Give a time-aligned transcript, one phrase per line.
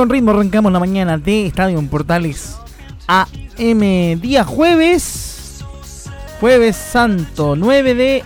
[0.00, 2.56] Con ritmo arrancamos la mañana de Estadio en Portales
[3.06, 5.62] AM, día jueves,
[6.40, 8.24] jueves santo, 9 de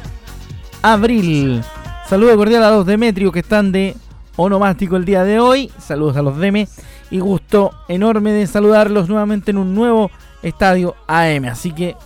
[0.83, 1.65] abril.
[2.09, 3.97] Saludo cordial a los Demetrio que están de
[4.37, 5.73] onomástico el día de hoy.
[5.81, 6.69] Saludos a los Deme
[7.11, 10.13] y gusto enorme de saludarlos nuevamente en un nuevo
[10.45, 11.47] Estadio AM.
[11.47, 11.97] Así que,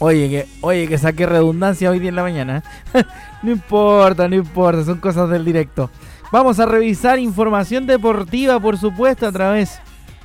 [0.00, 2.64] oye, que, oye, que saqué redundancia hoy día en la mañana.
[3.44, 5.90] no importa, no importa, son cosas del directo.
[6.32, 9.78] Vamos a revisar información deportiva, por supuesto, a través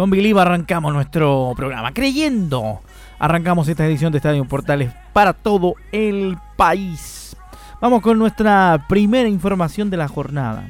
[0.00, 1.92] Con Believe arrancamos nuestro programa.
[1.92, 2.80] Creyendo,
[3.18, 7.36] arrancamos esta edición de Estadio Portales para todo el país.
[7.82, 10.66] Vamos con nuestra primera información de la jornada.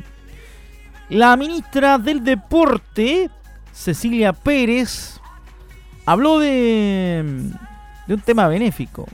[1.08, 3.30] La ministra del Deporte,
[3.70, 5.20] Cecilia Pérez,
[6.06, 7.52] habló de,
[8.08, 9.06] de un tema benéfico,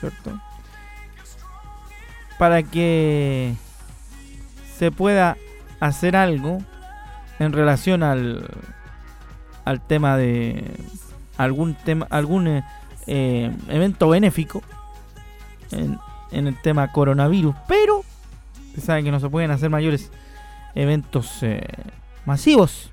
[0.00, 0.40] ¿cierto?
[2.38, 3.52] Para que
[4.78, 5.36] se pueda
[5.80, 6.62] hacer algo
[7.38, 8.48] en relación al
[9.70, 10.64] al tema de
[11.36, 12.64] algún tema algún eh,
[13.06, 14.62] eh, evento benéfico
[15.70, 15.98] en,
[16.32, 18.02] el tema coronavirus pero
[18.74, 20.10] se saben que no se pueden hacer mayores
[20.74, 21.66] eventos eh,
[22.24, 22.90] masivos.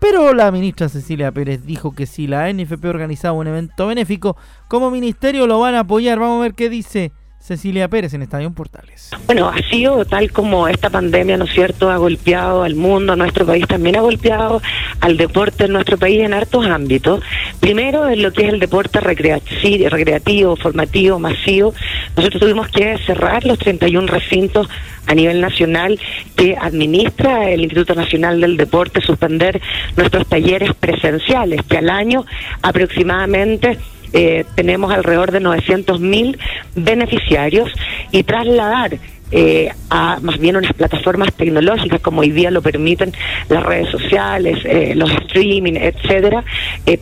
[0.00, 4.90] Pero la ministra Cecilia Pérez dijo que si la NFP organizaba un evento benéfico como
[4.90, 6.18] ministerio lo van a apoyar.
[6.18, 9.10] Vamos a ver qué dice Cecilia Pérez en Estadio Portales.
[9.26, 13.16] Bueno, ha sido tal como esta pandemia, ¿no es cierto?, ha golpeado al mundo, a
[13.16, 14.62] nuestro país también ha golpeado
[15.00, 17.20] al deporte en nuestro país en hartos ámbitos.
[17.58, 21.74] Primero, en lo que es el deporte recreativo, formativo, masivo,
[22.16, 24.68] nosotros tuvimos que cerrar los 31 recintos
[25.08, 25.98] a nivel nacional
[26.36, 29.60] que administra el Instituto Nacional del Deporte, suspender
[29.96, 32.24] nuestros talleres presenciales, que al año
[32.62, 33.78] aproximadamente
[34.12, 36.38] eh, tenemos alrededor de 900.000
[36.74, 37.70] beneficiarios
[38.10, 38.98] y trasladar
[39.30, 43.12] eh, a más bien unas plataformas tecnológicas como hoy día lo permiten
[43.48, 46.44] las redes sociales, eh, los streaming, etcétera,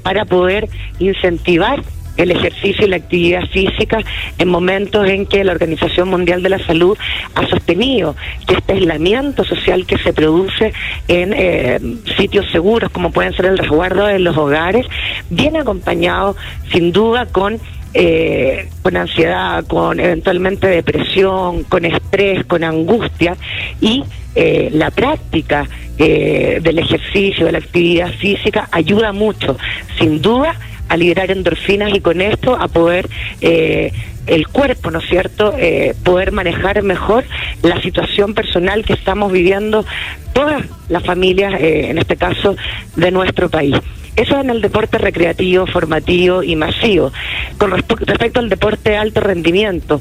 [0.03, 0.69] para poder
[1.01, 1.83] incentivar
[2.23, 3.99] el ejercicio y la actividad física
[4.39, 6.97] en momentos en que la Organización Mundial de la Salud
[7.35, 10.73] ha sostenido que este aislamiento social que se produce
[11.09, 11.81] en eh,
[12.17, 14.87] sitios seguros, como pueden ser el resguardo de los hogares,
[15.31, 16.37] viene acompañado
[16.73, 17.59] sin duda con
[17.93, 23.37] eh, con ansiedad, con eventualmente depresión, con estrés, con angustia
[23.81, 24.05] y
[24.37, 25.69] eh, la práctica
[25.99, 29.59] eh, del ejercicio, de la actividad física ayuda mucho,
[29.99, 30.55] sin duda,
[30.91, 33.09] a liberar endorfinas y con esto a poder
[33.41, 33.93] eh,
[34.27, 37.25] el cuerpo, ¿no es cierto?, eh, poder manejar mejor
[37.63, 39.85] la situación personal que estamos viviendo
[40.33, 42.57] todas las familias, eh, en este caso,
[42.97, 43.77] de nuestro país.
[44.17, 47.13] Eso en el deporte recreativo, formativo y masivo.
[47.59, 50.01] Con respecto al deporte de alto rendimiento,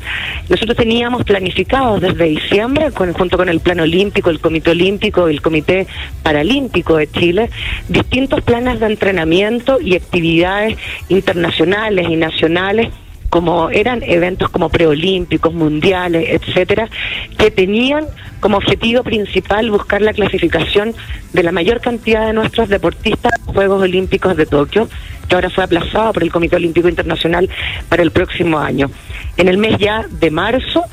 [0.50, 5.42] nosotros teníamos planificado desde diciembre, junto con el Plan Olímpico, el Comité Olímpico y el
[5.42, 5.88] Comité
[6.24, 7.50] Paralímpico de Chile,
[7.88, 10.76] distintos planes de entrenamiento y actividades
[11.08, 12.90] internacionales y nacionales
[13.30, 16.90] como eran eventos como preolímpicos, mundiales, etcétera,
[17.38, 18.06] que tenían
[18.40, 20.94] como objetivo principal buscar la clasificación
[21.34, 24.90] de la mayor cantidad de nuestros deportistas a los Juegos Olímpicos de Tokio,
[25.28, 27.50] que ahora fue aplazado por el Comité Olímpico Internacional
[27.88, 28.90] para el próximo año.
[29.38, 30.86] En el mes ya de marzo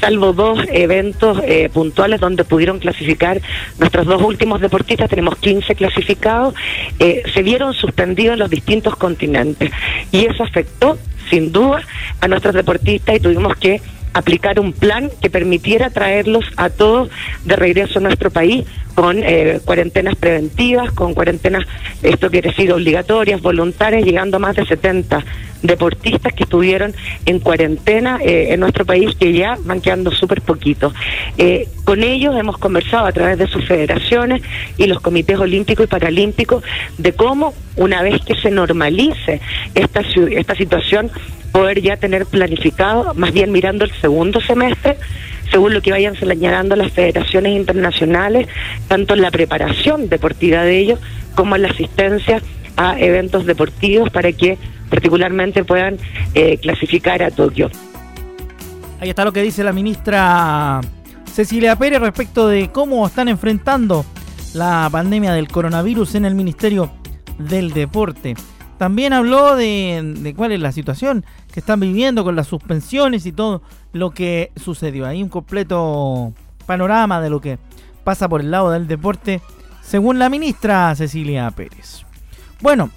[0.00, 3.40] salvo dos eventos eh, puntuales donde pudieron clasificar
[3.78, 6.54] nuestros dos últimos deportistas, tenemos 15 clasificados,
[6.98, 9.70] eh, se vieron suspendidos en los distintos continentes.
[10.12, 10.98] Y eso afectó,
[11.30, 11.82] sin duda,
[12.20, 13.80] a nuestros deportistas y tuvimos que
[14.14, 17.10] aplicar un plan que permitiera traerlos a todos
[17.44, 18.64] de regreso a nuestro país
[18.94, 21.64] con eh, cuarentenas preventivas, con cuarentenas,
[22.02, 25.24] esto quiere decir obligatorias, voluntarias, llegando a más de 70
[25.62, 26.94] deportistas que estuvieron
[27.26, 30.92] en cuarentena eh, en nuestro país, que ya van quedando súper poquitos.
[31.38, 34.42] Eh, con ellos hemos conversado a través de sus federaciones
[34.76, 36.62] y los comités olímpicos y paralímpicos
[36.98, 39.40] de cómo, una vez que se normalice
[39.74, 41.10] esta, esta situación,
[41.54, 44.98] poder ya tener planificado, más bien mirando el segundo semestre,
[45.52, 48.48] según lo que vayan señalando las federaciones internacionales,
[48.88, 50.98] tanto en la preparación deportiva de ellos
[51.36, 52.42] como en la asistencia
[52.76, 54.58] a eventos deportivos para que
[54.90, 55.96] particularmente puedan
[56.34, 57.70] eh, clasificar a Tokio.
[58.98, 60.80] Ahí está lo que dice la ministra
[61.32, 64.04] Cecilia Pérez respecto de cómo están enfrentando
[64.54, 66.90] la pandemia del coronavirus en el Ministerio
[67.38, 68.34] del Deporte.
[68.84, 73.62] También habló de, cuál es la situación que están viviendo con las suspensiones y todo
[73.94, 75.06] lo que sucedió.
[75.06, 76.34] Ahí un completo
[76.66, 77.58] panorama de lo que
[78.04, 79.40] pasa por el lado del deporte,
[79.80, 82.04] según la ministra Cecilia Pérez.
[82.60, 82.90] Bueno,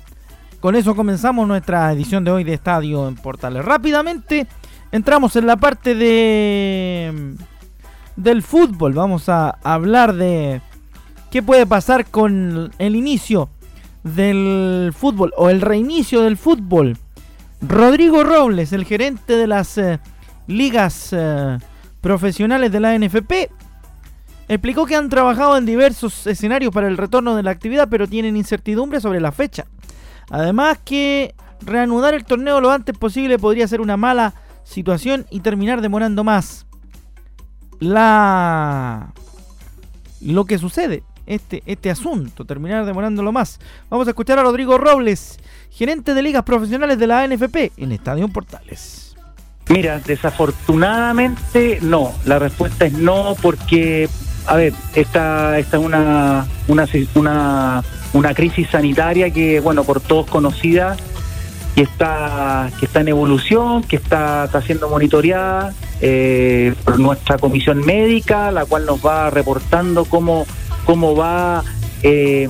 [0.59, 3.63] con eso comenzamos nuestra edición de hoy de Estadio en Portales.
[3.63, 4.45] Rápidamente
[4.91, 7.33] entramos en la parte de
[8.17, 8.91] del fútbol.
[8.91, 10.61] Vamos a hablar de
[11.31, 13.47] qué puede pasar con el inicio
[14.03, 16.97] del fútbol o el reinicio del fútbol.
[17.61, 19.99] Rodrigo Robles, el gerente de las eh,
[20.47, 21.57] ligas eh,
[22.01, 23.49] profesionales de la NFP,
[24.47, 28.37] explicó que han trabajado en diversos escenarios para el retorno de la actividad, pero tienen
[28.37, 29.65] incertidumbre sobre la fecha.
[30.29, 34.33] Además que reanudar el torneo lo antes posible podría ser una mala
[34.63, 36.65] situación y terminar demorando más.
[37.79, 39.13] La
[40.19, 43.59] lo que sucede este, este asunto, terminar demorándolo más.
[43.89, 45.39] Vamos a escuchar a Rodrigo Robles,
[45.69, 49.15] gerente de ligas profesionales de la NFP en Estadio Portales.
[49.69, 52.13] Mira, desafortunadamente no.
[52.25, 54.09] La respuesta es no porque,
[54.45, 57.83] a ver, esta, es una, una, una,
[58.13, 60.95] una crisis sanitaria que, bueno, por todos conocida,
[61.75, 67.85] que está, que está en evolución, que está, está siendo monitoreada eh, por nuestra comisión
[67.85, 70.47] médica, la cual nos va reportando cómo
[70.87, 71.65] cómo va
[72.01, 72.47] eh,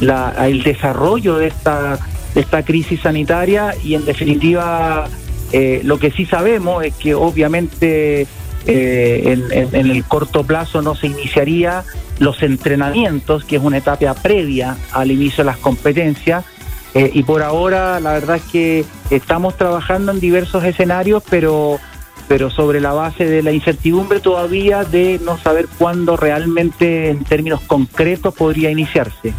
[0.00, 1.98] el desarrollo de esta,
[2.34, 5.08] de crisis sanitaria y en definitiva
[5.52, 8.26] eh, lo que sí sabemos es que obviamente
[8.66, 9.38] eh,
[9.72, 11.82] en, el corto plazo no se iniciaría
[12.18, 16.44] los entrenamientos, que es una etapa previa al inicio de las competencias.
[16.94, 21.78] y por ahora la verdad es que estamos trabajando en diversos escenarios, pero
[22.28, 27.62] pero sobre la base de la incertidumbre todavía de no saber cuándo realmente en términos
[27.62, 29.32] concretos podría iniciarse.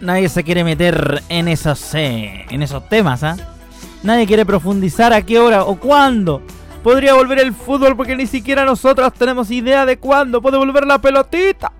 [0.00, 3.36] Nadie se quiere meter en esos, eh, en esos temas, ¿ah?
[4.02, 6.40] Nadie quiere profundizar a qué hora o cuándo
[6.82, 10.98] podría volver el fútbol porque ni siquiera nosotros tenemos idea de cuándo puede volver la
[10.98, 11.72] pelotita.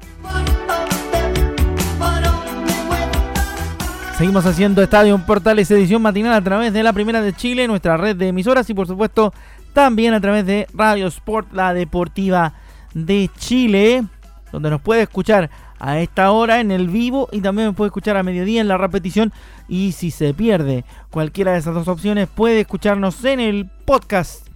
[4.20, 8.14] Seguimos haciendo Estadio Portales edición matinal a través de la Primera de Chile, nuestra red
[8.14, 9.32] de emisoras y por supuesto
[9.72, 12.52] también a través de Radio Sport, la deportiva
[12.92, 14.04] de Chile.
[14.52, 15.48] donde nos puede escuchar
[15.78, 19.32] a esta hora en el vivo y también puede escuchar a mediodía en la repetición.
[19.68, 24.46] Y si se pierde cualquiera de esas dos opciones, puede escucharnos en el podcast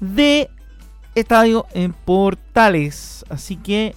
[0.00, 0.50] de
[1.14, 3.24] Estadio en Portales.
[3.30, 3.94] Así que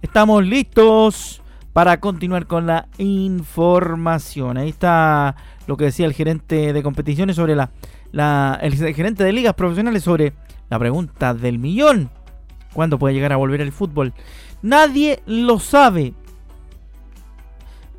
[0.00, 1.42] estamos listos
[1.74, 4.56] para continuar con la información.
[4.56, 5.34] Ahí está
[5.66, 10.34] lo que decía el gerente de competiciones sobre la, el gerente de ligas profesionales sobre
[10.70, 12.10] la pregunta del millón.
[12.72, 14.14] ¿Cuándo puede llegar a volver el fútbol?
[14.62, 16.14] Nadie lo sabe.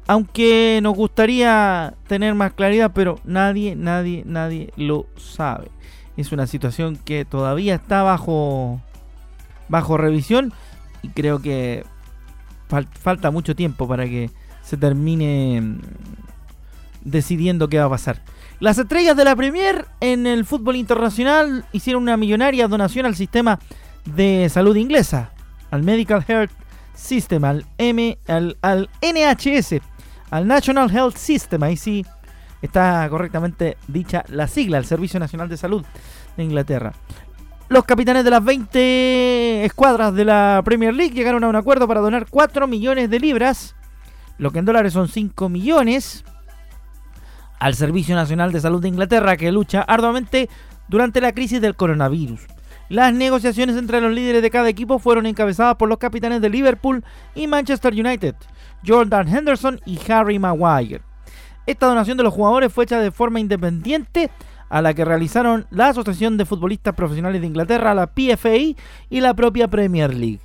[0.08, 5.70] Aunque nos gustaría tener más claridad, pero nadie, nadie, nadie lo sabe.
[6.16, 8.80] Es una situación que todavía está bajo
[9.68, 10.54] bajo revisión
[11.02, 11.84] y creo que
[12.68, 14.30] falta mucho tiempo para que
[14.64, 15.80] se termine mm,
[17.04, 18.22] decidiendo qué va a pasar.
[18.60, 23.60] Las estrellas de la Premier en el fútbol internacional hicieron una millonaria donación al sistema
[24.06, 25.32] de salud inglesa,
[25.72, 26.52] al Medical Health
[26.94, 29.82] System, al, M, al, al NHS,
[30.32, 32.06] al National Health System, ahí sí
[32.62, 35.86] está correctamente dicha la sigla, el Servicio Nacional de Salud
[36.38, 36.94] de Inglaterra.
[37.68, 42.00] Los capitanes de las 20 escuadras de la Premier League llegaron a un acuerdo para
[42.00, 43.76] donar 4 millones de libras,
[44.38, 46.24] lo que en dólares son 5 millones,
[47.60, 50.48] al Servicio Nacional de Salud de Inglaterra que lucha arduamente
[50.88, 52.42] durante la crisis del coronavirus.
[52.88, 57.04] Las negociaciones entre los líderes de cada equipo fueron encabezadas por los capitanes de Liverpool
[57.34, 58.36] y Manchester United,
[58.86, 61.02] Jordan Henderson y Harry Maguire.
[61.66, 64.30] Esta donación de los jugadores fue hecha de forma independiente
[64.70, 68.56] a la que realizaron la Asociación de Futbolistas Profesionales de Inglaterra, la PFA
[69.10, 70.42] y la propia Premier League.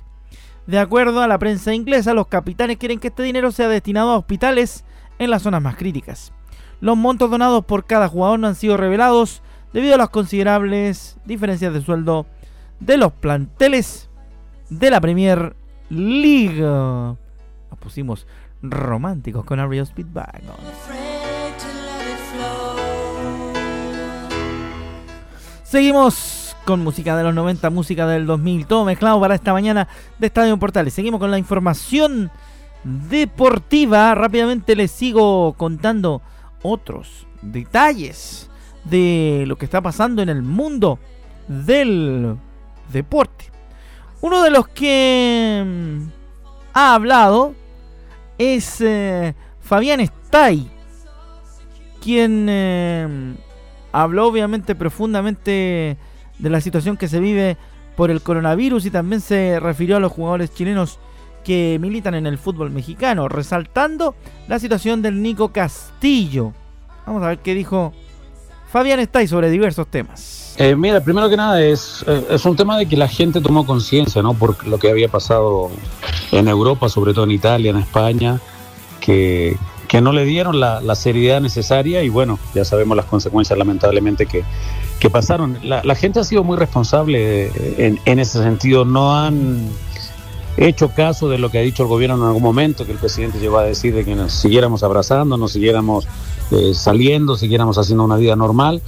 [0.67, 4.17] De acuerdo a la prensa inglesa, los capitanes quieren que este dinero sea destinado a
[4.17, 4.85] hospitales
[5.19, 6.33] en las zonas más críticas.
[6.79, 9.41] Los montos donados por cada jugador no han sido revelados
[9.73, 12.25] debido a las considerables diferencias de sueldo
[12.79, 14.09] de los planteles
[14.69, 15.55] de la Premier
[15.89, 16.61] League.
[16.61, 17.17] Nos
[17.79, 18.27] pusimos
[18.61, 20.41] románticos con Ariel Speedbag.
[25.71, 29.87] Seguimos con música de los 90, música del 2000, todo mezclado para esta mañana
[30.19, 30.93] de Estadio Portales.
[30.93, 32.29] Seguimos con la información
[32.83, 34.13] deportiva.
[34.13, 36.21] Rápidamente les sigo contando
[36.61, 38.49] otros detalles
[38.83, 40.99] de lo que está pasando en el mundo
[41.47, 42.35] del
[42.91, 43.45] deporte.
[44.19, 46.01] Uno de los que mm,
[46.73, 47.55] ha hablado
[48.37, 50.69] es eh, Fabián Stay,
[52.01, 53.35] quien eh,
[53.91, 55.97] habló obviamente profundamente
[56.39, 57.57] de la situación que se vive
[57.95, 60.99] por el coronavirus y también se refirió a los jugadores chilenos
[61.43, 64.15] que militan en el fútbol mexicano, resaltando
[64.47, 66.53] la situación del Nico Castillo.
[67.05, 67.93] Vamos a ver qué dijo
[68.71, 70.55] Fabián Stay sobre diversos temas.
[70.57, 73.65] Eh, mira, primero que nada es, eh, es un tema de que la gente tomó
[73.65, 74.33] conciencia, ¿no?
[74.33, 75.71] Por lo que había pasado
[76.31, 78.39] en Europa, sobre todo en Italia, en España,
[78.99, 79.57] que,
[79.91, 84.45] que no le dieron la, seriedad necesaria y bueno, ya sabemos las consecuencias lamentablemente que,
[85.09, 85.59] pasaron.
[85.63, 89.67] La, gente ha sido muy responsable en, en, ese sentido, no han
[90.55, 93.37] hecho caso de lo que ha dicho el gobierno en algún momento, que el presidente
[93.41, 96.07] llegó a decir de que nos siguiéramos abrazando, nos siguiéramos
[96.51, 98.81] eh, saliendo, siguiéramos haciendo una vida normal.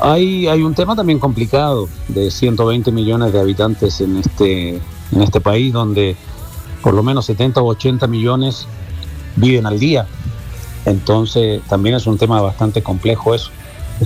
[0.00, 4.70] Hay, hay un tema también complicado de 120 millones de habitantes en este,
[5.12, 6.16] en este país donde
[6.82, 8.66] por lo menos 70 o 80 millones
[9.36, 10.08] viven al día.
[10.84, 13.50] Entonces también es un tema bastante complejo eso.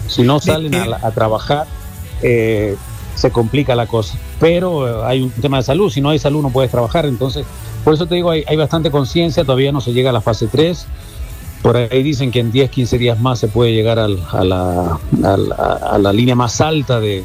[0.09, 1.67] Si no salen a, trabajar,
[2.23, 2.77] eh,
[3.15, 4.17] se complica la cosa.
[4.39, 7.07] Pero eh, hay un tema de salud, si no hay salud no puedes trabajar.
[7.07, 7.47] Entonces,
[7.85, 10.87] por eso te digo, hay, bastante conciencia, todavía no se llega a la fase 3.
[11.63, 15.99] Por ahí dicen que en 10, 15 días más se puede llegar a, la, a,
[15.99, 17.25] la, línea más alta de,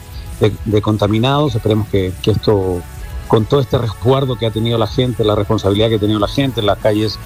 [0.81, 1.55] contaminados.
[1.55, 2.81] Esperemos que, que esto,
[3.27, 6.29] con todo este resguardo que ha tenido la gente, la responsabilidad que ha tenido la
[6.29, 7.19] gente, en las calles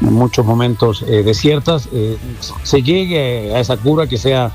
[0.00, 2.16] en muchos momentos eh, desiertas, eh,
[2.62, 4.50] se llegue a esa cura que sea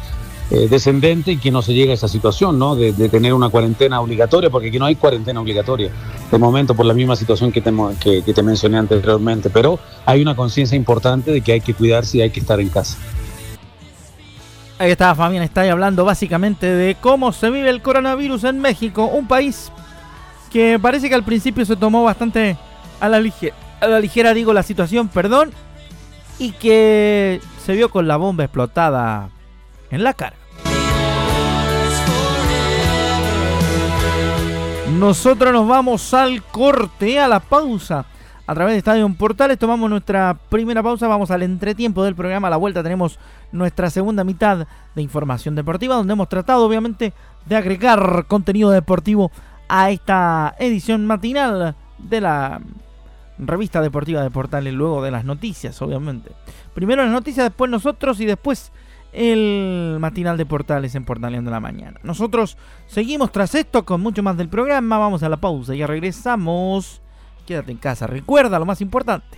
[0.50, 2.76] eh, descendente y que no se llegue a esa situación, ¿no?
[2.76, 5.92] De, tener una cuarentena obligatoria, porque aquí no hay cuarentena obligatoria,
[6.30, 10.36] de momento por la misma situación que te, que, te mencioné anteriormente, pero hay una
[10.36, 12.98] conciencia importante de que hay que cuidarse y hay que estar en casa.
[14.78, 19.06] Ahí está Fabián, está ahí hablando básicamente de cómo se vive el coronavirus en México,
[19.06, 19.72] un país
[20.52, 22.58] que parece que al principio se tomó bastante
[23.00, 25.52] a la ligera a la ligera digo la situación, perdón,
[26.40, 29.30] y que se vio con la bomba explotada
[29.90, 30.36] en la cara.
[34.98, 38.06] Nosotros nos vamos al corte, a la pausa.
[38.46, 42.48] A través de Estadio Portales tomamos nuestra primera pausa, vamos al entretiempo del programa.
[42.48, 43.18] A la vuelta tenemos
[43.52, 47.14] nuestra segunda mitad de información deportiva, donde hemos tratado obviamente
[47.46, 49.32] de agregar contenido deportivo
[49.70, 52.62] a esta edición matinal de la
[53.48, 56.32] revista deportiva de Portales, luego de las noticias, obviamente.
[56.74, 58.72] Primero las noticias, después nosotros y después
[59.14, 62.00] el matinal de Portales en Portaleando la mañana.
[62.04, 62.58] Nosotros
[62.88, 67.02] seguimos tras esto con mucho más del programa, vamos a la pausa, ya regresamos.
[67.46, 69.38] Quédate en casa, recuerda lo más importante.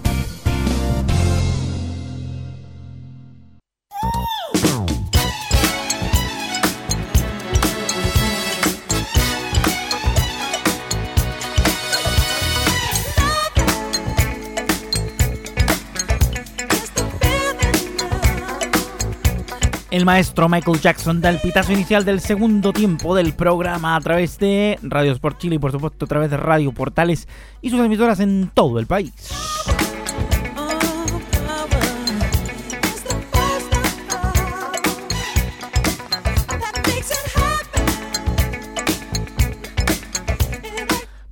[19.91, 24.39] El maestro Michael Jackson da el pitazo inicial del segundo tiempo del programa a través
[24.39, 27.27] de Radio Sport Chile y por supuesto a través de Radio Portales
[27.61, 29.11] y sus emisoras en todo el país.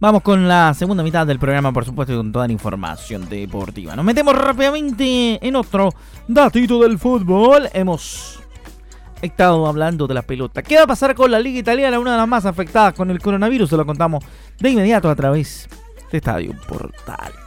[0.02, 3.96] Vamos con la segunda mitad del programa, por supuesto, con toda la información deportiva.
[3.96, 5.94] Nos metemos rápidamente en otro
[6.28, 7.70] datito del fútbol.
[7.74, 8.39] Hemos
[9.22, 10.62] estado hablando de la pelota.
[10.62, 13.20] ¿Qué va a pasar con la Liga Italiana, una de las más afectadas con el
[13.20, 13.70] coronavirus?
[13.70, 14.24] Se lo contamos
[14.60, 15.68] de inmediato a través
[16.12, 17.40] de Estadio Portales.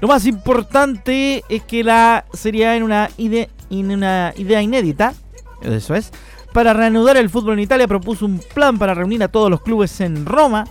[0.00, 5.14] Lo más importante es que la Serie A en una, idea, en una idea inédita,
[5.62, 6.10] eso es,
[6.52, 10.00] para reanudar el fútbol en Italia propuso un plan para reunir a todos los clubes
[10.00, 10.64] en Roma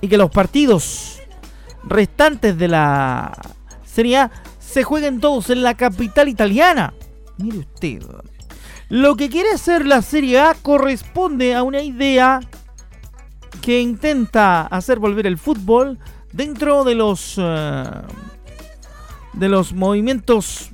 [0.00, 1.20] y que los partidos
[1.84, 3.32] restantes de la
[3.84, 4.28] Serie
[4.60, 6.92] se jueguen todos en la capital italiana.
[7.38, 8.02] Mire usted.
[8.88, 12.40] Lo que quiere hacer la Serie A corresponde a una idea
[13.60, 15.98] que intenta hacer volver el fútbol
[16.32, 17.84] dentro de los eh,
[19.34, 20.70] de los movimientos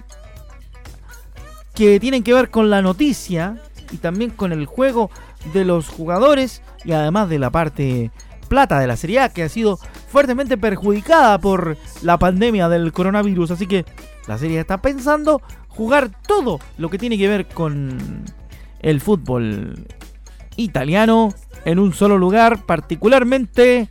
[1.74, 5.10] que tienen que ver con la noticia y también con el juego
[5.52, 8.12] de los jugadores y además de la parte
[8.48, 13.50] plata de la Serie A que ha sido fuertemente perjudicada por la pandemia del coronavirus.
[13.50, 13.84] Así que
[14.26, 18.24] la Serie está pensando jugar todo lo que tiene que ver con
[18.80, 19.86] el fútbol
[20.56, 21.32] italiano
[21.64, 23.88] en un solo lugar, particularmente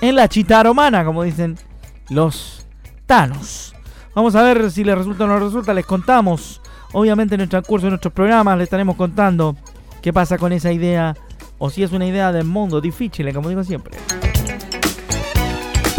[0.00, 1.56] en la chita romana, como dicen
[2.08, 2.66] los
[3.06, 3.74] tanos.
[4.14, 6.60] Vamos a ver si les resulta o no resulta, les contamos
[6.92, 9.56] Obviamente en el transcurso de nuestros programas le estaremos contando
[10.02, 11.14] qué pasa con esa idea
[11.58, 13.96] o si es una idea del mundo difícil, como digo siempre.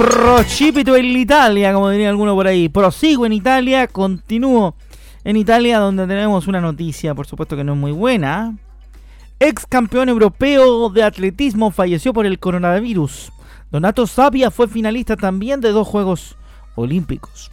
[0.02, 2.70] Procipito en Italia, como diría alguno por ahí.
[2.70, 4.74] Prosigo en Italia, continúo
[5.24, 8.58] en Italia donde tenemos una noticia, por supuesto que no es muy buena.
[9.40, 13.32] Ex campeón europeo de atletismo falleció por el coronavirus.
[13.70, 16.36] Donato Sabia fue finalista también de dos Juegos
[16.74, 17.52] Olímpicos.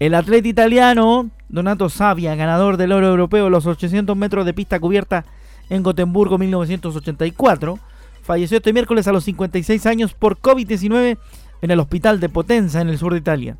[0.00, 5.26] El atleta italiano Donato Sabia, ganador del oro europeo los 800 metros de pista cubierta
[5.68, 7.78] en Gotemburgo 1984,
[8.22, 11.18] falleció este miércoles a los 56 años por COVID-19
[11.62, 13.56] en el hospital de Potenza en el sur de Italia.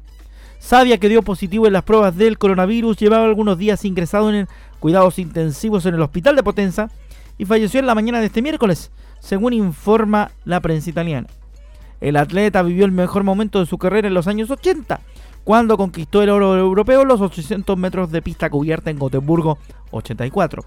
[0.59, 4.49] Sabia, que dio positivo en las pruebas del coronavirus, llevaba algunos días ingresado en
[4.81, 6.91] cuidados intensivos en el hospital de Potenza
[7.39, 11.29] y falleció en la mañana de este miércoles, según informa la prensa italiana.
[12.01, 15.01] El atleta vivió el mejor momento de su carrera en los años 80,
[15.45, 19.59] cuando conquistó el oro europeo los 800 metros de pista cubierta en Gotemburgo
[19.93, 20.65] 84.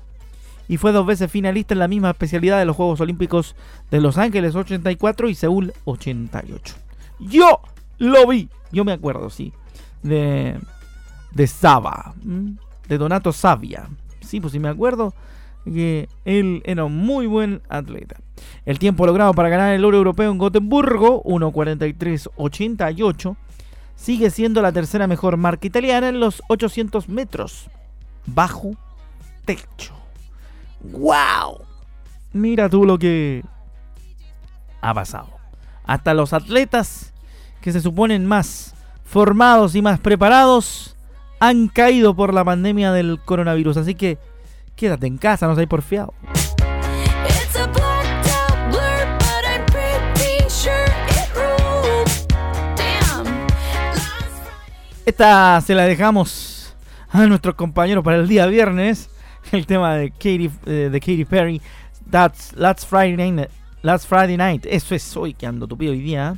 [0.68, 3.56] Y fue dos veces finalista en la misma especialidad de los Juegos Olímpicos
[3.92, 6.81] de Los Ángeles 84 y Seúl 88.
[7.22, 7.62] Yo
[7.98, 9.54] lo vi, yo me acuerdo, sí,
[10.04, 10.60] de,
[11.32, 12.14] de Saba,
[12.88, 13.88] de Donato Savia.
[14.22, 15.14] Sí, pues sí me acuerdo
[15.66, 18.18] que él era un muy buen atleta.
[18.66, 23.36] El tiempo logrado para ganar el oro europeo en Gotemburgo, 1.43.88,
[23.96, 27.70] sigue siendo la tercera mejor marca italiana en los 800 metros
[28.26, 28.72] bajo
[29.46, 29.94] techo.
[30.82, 31.62] ¡Wow!
[32.34, 33.44] Mira tú lo que
[34.82, 35.41] ha pasado.
[35.86, 37.14] Hasta los atletas
[37.62, 40.96] que se suponen más formados y más preparados
[41.40, 43.78] han caído por la pandemia del coronavirus.
[43.78, 44.18] Así que
[44.76, 46.14] quédate en casa, no seas porfiado.
[55.06, 56.74] Esta se la dejamos
[57.10, 59.10] a nuestros compañeros para el día viernes.
[59.52, 61.62] El tema de Katy, eh, de Katy Perry.
[62.10, 63.50] That's Last Friday Night.
[63.82, 64.66] Last Friday Night.
[64.70, 66.36] Eso es hoy que ando tupido hoy día.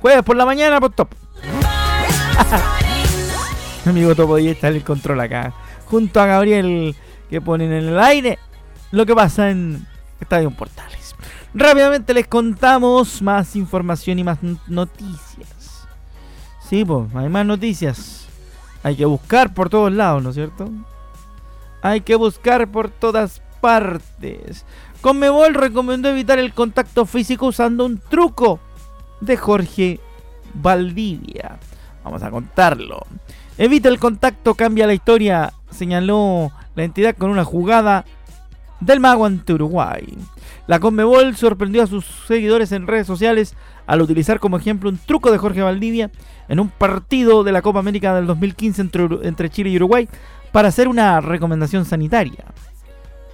[0.00, 1.08] Jueves por la mañana, por top.
[3.84, 5.52] Mi amigo Topo y está en el control acá.
[5.86, 6.94] Junto a Gabriel
[7.28, 8.38] que ponen en el aire
[8.92, 9.86] lo que pasa en
[10.20, 11.14] Estadio Portales.
[11.54, 15.86] Rápidamente les contamos más información y más noticias.
[16.68, 18.28] Sí, pues, hay más noticias.
[18.82, 20.70] Hay que buscar por todos lados, ¿no es cierto?
[21.82, 24.64] Hay que buscar por todas partes.
[25.00, 28.60] Conmebol recomendó evitar el contacto físico usando un truco
[29.20, 30.00] de Jorge
[30.52, 31.58] Valdivia.
[32.04, 33.06] Vamos a contarlo.
[33.56, 38.04] Evita el contacto, cambia la historia, señaló la entidad con una jugada
[38.80, 40.06] del mago ante Uruguay.
[40.66, 43.54] La Conmebol sorprendió a sus seguidores en redes sociales
[43.86, 46.10] al utilizar como ejemplo un truco de Jorge Valdivia
[46.48, 50.08] en un partido de la Copa América del 2015 entre, entre Chile y Uruguay
[50.52, 52.44] para hacer una recomendación sanitaria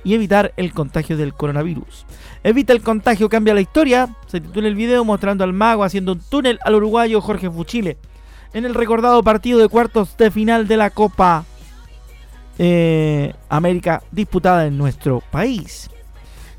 [0.07, 2.07] y evitar el contagio del coronavirus.
[2.45, 4.15] Evita el contagio, cambia la historia.
[4.29, 7.99] Se titula el video mostrando al mago haciendo un túnel al uruguayo Jorge Fuchile
[8.53, 11.45] en el recordado partido de cuartos de final de la Copa
[12.57, 15.91] eh, América disputada en nuestro país.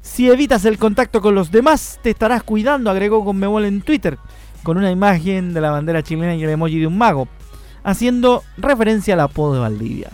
[0.01, 4.17] Si evitas el contacto con los demás, te estarás cuidando, agregó Conmebol en Twitter,
[4.61, 7.29] con una imagen de la bandera chilena y el emoji de un mago,
[7.85, 10.09] haciendo referencia al apodo de Valdivia.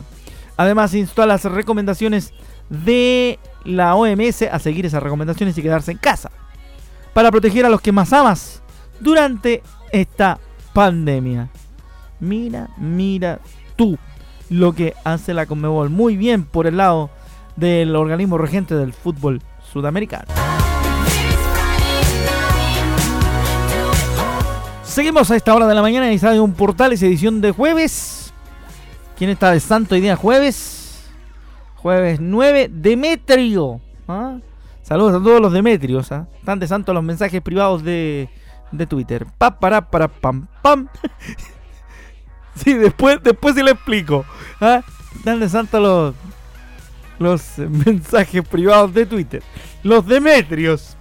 [0.55, 2.31] Además, instó a las recomendaciones
[2.73, 6.31] de la OMS a seguir esas recomendaciones y quedarse en casa,
[7.13, 8.61] para proteger a los que más amas
[8.99, 10.39] durante esta
[10.73, 11.49] pandemia.
[12.19, 13.39] Mira, mira
[13.75, 13.97] tú
[14.49, 17.09] lo que hace la Conmebol muy bien por el lado
[17.55, 20.25] del organismo regente del fútbol sudamericano.
[24.83, 28.33] Seguimos a esta hora de la mañana en Estadio Portales, edición de jueves.
[29.17, 30.82] ¿Quién está de santo hoy día jueves?
[31.83, 33.81] Jueves 9, Demetrio.
[34.07, 34.37] ¿ah?
[34.83, 36.13] Saludos a todos los Demetrios.
[36.13, 36.27] ¿ah?
[36.39, 38.29] Están de santo los mensajes privados de,
[38.71, 39.25] de Twitter.
[39.37, 40.87] Pa, para, pam, pam.
[42.55, 44.25] Sí, después, después sí le explico.
[44.61, 44.83] ¿Ah?
[45.25, 46.15] de santo los,
[47.17, 49.41] los mensajes privados de Twitter.
[49.81, 50.95] Los Demetrios.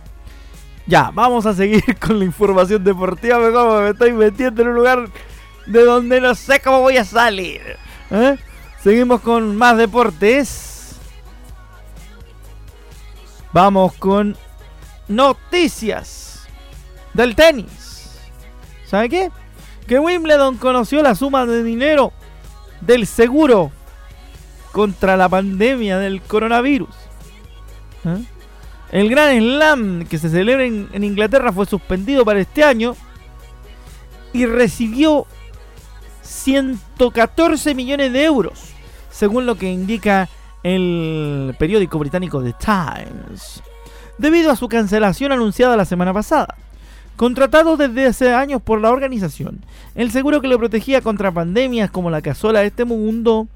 [0.86, 3.38] Ya, vamos a seguir con la información deportiva.
[3.38, 5.08] Me, estoy metiendo en un lugar
[5.66, 7.60] de donde no sé cómo voy a salir.
[8.10, 8.36] ¿eh?
[8.82, 10.71] Seguimos con más deportes.
[13.52, 14.36] Vamos con
[15.08, 16.46] noticias
[17.14, 18.18] del tenis.
[18.86, 19.30] ¿Sabe qué?
[19.86, 22.12] que Wimbledon conoció la suma de dinero
[22.80, 23.70] del seguro
[24.72, 26.94] contra la pandemia del coronavirus.
[28.04, 28.24] ¿Eh?
[28.90, 32.94] El Gran Slam que se celebra en, Inglaterra fue suspendido para este año
[34.32, 35.26] y recibió
[36.22, 38.60] 114 millones de euros,
[39.10, 40.28] según lo que indica
[40.62, 43.62] el periódico británico The Times,
[44.18, 46.56] debido a su cancelación anunciada la semana pasada.
[47.16, 52.10] Contratado desde hace años por la organización, el seguro que le protegía contra pandemias como
[52.10, 53.48] la que asola este mundo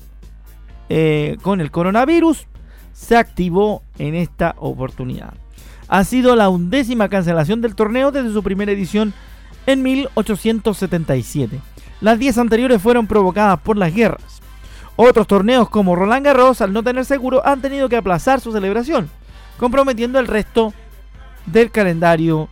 [0.88, 2.46] eh, con el coronavirus
[2.92, 5.34] se activó en esta oportunidad.
[5.88, 9.14] Ha sido la undécima cancelación del torneo desde su primera edición
[9.66, 11.60] en 1877.
[12.00, 14.40] Las 10 anteriores fueron provocadas por las guerras.
[14.96, 19.10] Otros torneos como Roland Garros, al no tener seguro, han tenido que aplazar su celebración,
[19.58, 20.72] comprometiendo el resto
[21.44, 22.48] del calendario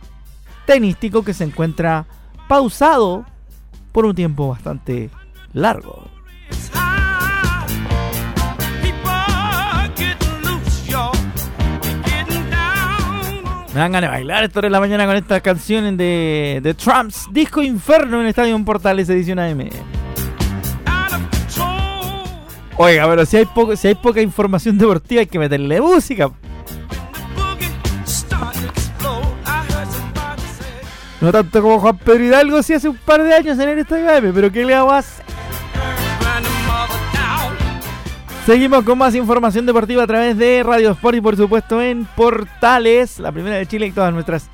[0.67, 2.05] tenístico que se encuentra
[2.47, 3.25] pausado
[3.91, 5.09] por un tiempo bastante
[5.53, 6.03] largo.
[13.73, 17.27] Me dan ganas de bailar esto en la mañana con estas canciones de, de Trumps
[17.31, 19.67] Disco Inferno en Estadio Portales edición AM.
[22.77, 26.29] Oiga, pero si hay, poco, si hay poca información deportiva hay que meterle música.
[31.21, 34.09] No tanto como Juan Pedro Hidalgo si hace un par de años en el Estadio
[34.09, 35.03] AM, pero ¿qué le hago a?
[38.45, 43.17] Seguimos con más información deportiva a través de Radio Sport y por supuesto en Portales,
[43.19, 44.49] la primera de Chile y todas nuestras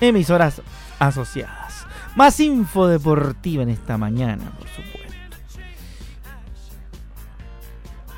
[0.00, 0.62] emisoras
[1.00, 1.86] asociadas.
[2.14, 5.01] Más info deportiva en esta mañana, por supuesto.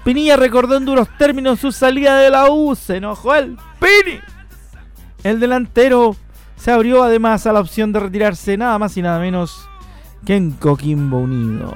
[0.04, 4.20] Pinilla recordó en duros términos su salida de la U, se enojó el Pini.
[5.22, 6.14] El delantero
[6.56, 9.66] se abrió además a la opción de retirarse nada más y nada menos
[10.26, 11.74] que en Coquimbo Unido.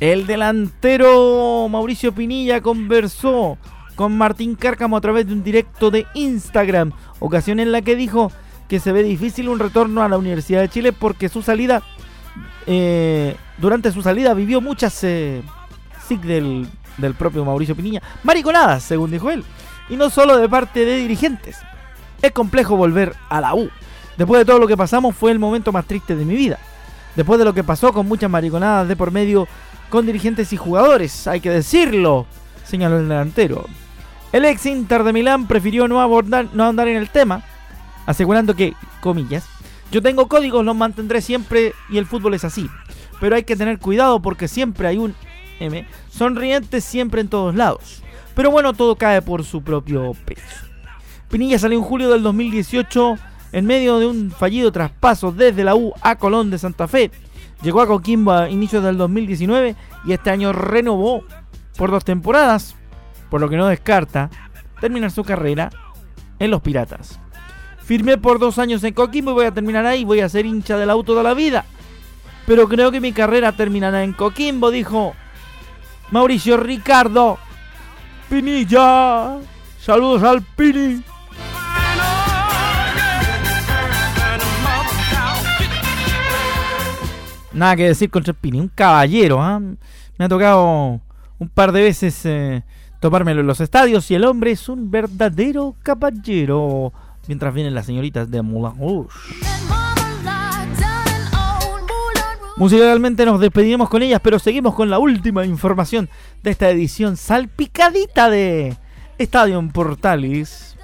[0.00, 3.56] El delantero Mauricio Pinilla conversó
[3.96, 8.30] con Martín Cárcamo a través de un directo de Instagram, ocasión en la que dijo
[8.68, 11.82] que se ve difícil un retorno a la Universidad de Chile porque su salida,
[12.66, 15.42] eh, durante su salida vivió muchas eh,
[16.22, 16.66] del,
[17.00, 19.44] del propio Mauricio Pinilla, mariconadas, según dijo él,
[19.88, 21.58] y no solo de parte de dirigentes.
[22.22, 23.70] Es complejo volver a la U.
[24.16, 26.58] Después de todo lo que pasamos fue el momento más triste de mi vida.
[27.16, 29.48] Después de lo que pasó con muchas mariconadas de por medio,
[29.88, 32.26] con dirigentes y jugadores, hay que decirlo,
[32.64, 33.66] señaló el delantero.
[34.32, 37.42] El ex Inter de Milán prefirió no, abordar, no andar en el tema,
[38.06, 39.44] asegurando que, comillas,
[39.90, 42.70] yo tengo códigos, los mantendré siempre y el fútbol es así.
[43.20, 45.14] Pero hay que tener cuidado porque siempre hay un
[46.10, 48.02] Sonriente siempre en todos lados.
[48.34, 50.66] Pero bueno, todo cae por su propio peso.
[51.28, 53.16] Pinilla salió en julio del 2018
[53.52, 57.10] en medio de un fallido traspaso desde la U a Colón de Santa Fe
[57.62, 61.24] Llegó a Coquimbo a inicios del 2019 y este año renovó
[61.76, 62.74] por dos temporadas,
[63.28, 64.30] por lo que no descarta
[64.80, 65.70] terminar su carrera
[66.38, 67.20] en los Piratas.
[67.84, 70.78] Firmé por dos años en Coquimbo y voy a terminar ahí, voy a ser hincha
[70.78, 71.66] del auto de la vida.
[72.46, 75.14] Pero creo que mi carrera terminará en Coquimbo, dijo
[76.10, 77.38] Mauricio Ricardo
[78.28, 79.38] Pinilla.
[79.80, 81.02] Saludos al Pini.
[87.52, 89.42] Nada que decir contra Pini, un caballero.
[89.42, 89.60] ¿ah?
[89.60, 91.00] Me ha tocado
[91.38, 92.62] un par de veces eh,
[93.02, 96.92] en los estadios y el hombre es un verdadero caballero.
[97.26, 99.10] Mientras vienen las señoritas de Moulin Rouge.
[102.60, 106.10] Musicalmente nos despedimos con ellas, pero seguimos con la última información
[106.42, 108.76] de esta edición salpicadita de
[109.16, 110.76] Estadio Portales.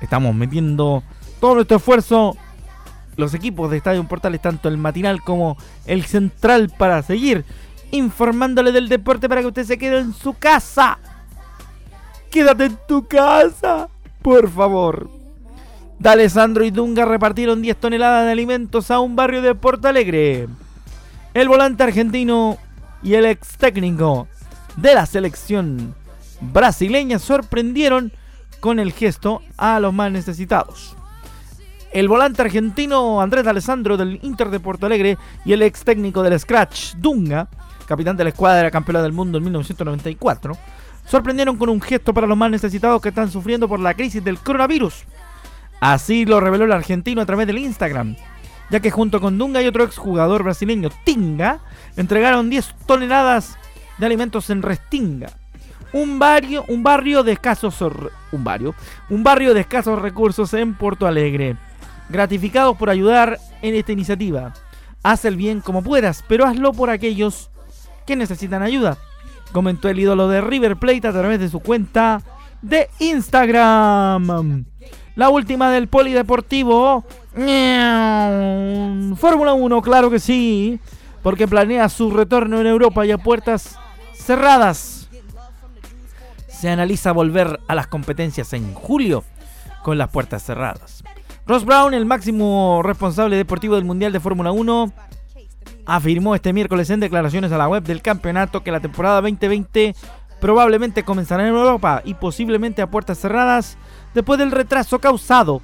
[0.00, 1.04] Estamos metiendo
[1.40, 2.36] todo nuestro esfuerzo
[3.16, 7.44] los equipos de Estadio Portales, tanto el matinal como el central, para seguir
[7.92, 10.98] informándole del deporte para que usted se quede en su casa.
[12.28, 13.88] Quédate en tu casa,
[14.20, 15.08] por favor.
[16.00, 20.48] D'Alessandro y Dunga repartieron 10 toneladas de alimentos a un barrio de Porto Alegre.
[21.32, 22.58] El volante argentino
[23.04, 24.26] y el ex técnico
[24.76, 25.94] de la selección
[26.40, 28.12] brasileña sorprendieron
[28.58, 30.96] con el gesto a los más necesitados.
[31.92, 36.38] El volante argentino Andrés Alessandro del Inter de Porto Alegre y el ex técnico del
[36.38, 37.48] Scratch Dunga,
[37.86, 40.56] capitán de la escuadra campeona del mundo en 1994,
[41.06, 44.38] sorprendieron con un gesto para los más necesitados que están sufriendo por la crisis del
[44.38, 45.04] coronavirus.
[45.80, 48.16] Así lo reveló el argentino a través del Instagram,
[48.70, 51.60] ya que junto con Dunga y otro exjugador brasileño, Tinga,
[51.96, 53.58] entregaron 10 toneladas
[53.98, 55.30] de alimentos en Restinga,
[55.92, 57.82] un barrio, un barrio de escasos
[58.32, 58.74] un barrio,
[59.08, 61.56] un barrio de escasos recursos en Porto Alegre
[62.10, 64.52] gratificados por ayudar en esta iniciativa.
[65.02, 67.50] Haz el bien como puedas, pero hazlo por aquellos
[68.06, 68.98] que necesitan ayuda,
[69.52, 72.22] comentó el ídolo de River Plate a través de su cuenta
[72.60, 74.64] de Instagram.
[75.16, 77.04] La última del polideportivo.
[79.16, 80.80] Fórmula 1, claro que sí,
[81.22, 83.78] porque planea su retorno en Europa y a puertas
[84.14, 85.08] cerradas.
[86.48, 89.24] se analiza volver a las competencias en julio
[89.82, 91.02] con las puertas cerradas.
[91.46, 94.92] Ross Brown, el máximo responsable deportivo del Mundial de Fórmula 1,
[95.86, 99.94] afirmó este miércoles en declaraciones a la web del campeonato que la temporada 2020
[100.40, 103.78] probablemente comenzará en Europa y posiblemente a puertas cerradas
[104.14, 105.62] después del retraso causado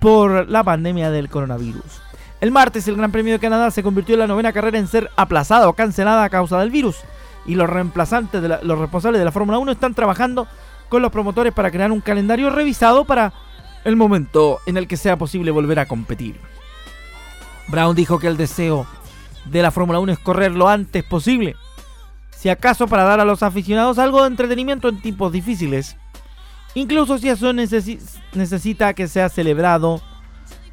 [0.00, 2.02] por la pandemia del coronavirus.
[2.40, 5.10] El martes el Gran Premio de Canadá se convirtió en la novena carrera en ser
[5.16, 6.96] aplazada o cancelada a causa del virus
[7.46, 10.46] y los reemplazantes de los responsables de la Fórmula 1 están trabajando
[10.88, 13.32] con los promotores para crear un calendario revisado para
[13.84, 16.38] el momento en el que sea posible volver a competir.
[17.68, 18.86] Brown dijo que el deseo
[19.46, 21.56] de la Fórmula 1 es correr lo antes posible,
[22.36, 25.96] si acaso para dar a los aficionados algo de entretenimiento en tiempos difíciles,
[26.76, 30.02] incluso si eso necesita que sea celebrado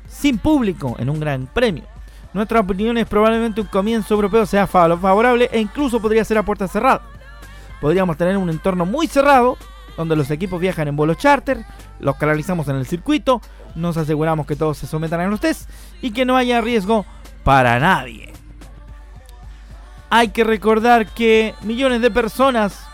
[0.06, 1.86] sin público en un gran premio.
[2.34, 6.68] Nuestra opinión es probablemente un comienzo europeo sea favorable e incluso podría ser a puerta
[6.68, 7.02] cerrada.
[7.80, 9.58] Podríamos tener un entorno muy cerrado,
[9.96, 11.66] donde los equipos viajan en vuelos charter,
[12.00, 13.40] los canalizamos en el circuito,
[13.76, 15.70] nos aseguramos que todos se sometan a los test
[16.02, 17.06] y que no haya riesgo
[17.46, 18.34] para nadie.
[20.10, 22.88] Hay que recordar que millones de personas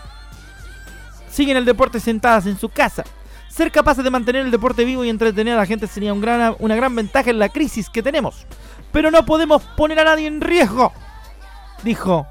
[1.30, 3.04] siguen el deporte sentadas en su casa.
[3.48, 6.94] Ser capaces de mantener el deporte vivo y entretener a la gente sería una gran
[6.94, 8.46] ventaja en la crisis que tenemos
[8.92, 10.92] pero no podemos poner a nadie en riesgo,
[11.82, 12.26] dijo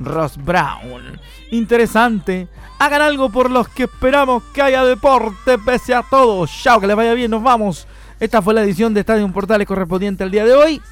[0.00, 1.20] Ross Brown.
[1.50, 2.48] Interesante.
[2.78, 6.46] Hagan algo por los que esperamos que haya deporte pese a todo.
[6.46, 7.86] Chao, que les vaya bien, nos vamos.
[8.20, 10.82] Esta fue la edición de Estadio Portales correspondiente al día de hoy.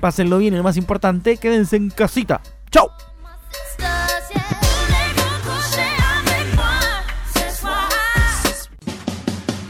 [0.00, 2.40] Pásenlo bien y lo más importante, quédense en casita.
[2.70, 2.90] Chao.